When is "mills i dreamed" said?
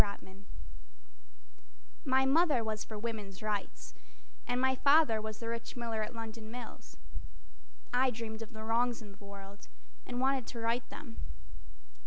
6.49-8.41